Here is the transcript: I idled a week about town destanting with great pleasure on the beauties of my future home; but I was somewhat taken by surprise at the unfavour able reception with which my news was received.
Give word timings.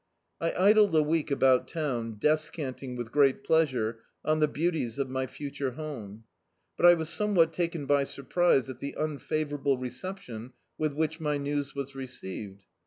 I 0.39 0.51
idled 0.53 0.95
a 0.95 1.03
week 1.03 1.29
about 1.29 1.67
town 1.67 2.17
destanting 2.17 2.95
with 2.95 3.11
great 3.11 3.43
pleasure 3.43 3.99
on 4.25 4.39
the 4.39 4.47
beauties 4.47 4.97
of 4.97 5.11
my 5.11 5.27
future 5.27 5.73
home; 5.73 6.23
but 6.75 6.87
I 6.87 6.95
was 6.95 7.07
somewhat 7.07 7.53
taken 7.53 7.85
by 7.85 8.05
surprise 8.05 8.67
at 8.67 8.79
the 8.79 8.95
unfavour 8.97 9.59
able 9.59 9.77
reception 9.77 10.53
with 10.75 10.93
which 10.93 11.19
my 11.19 11.37
news 11.37 11.75
was 11.75 11.93
received. 11.93 12.65